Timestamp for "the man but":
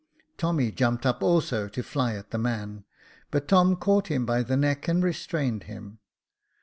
2.31-3.47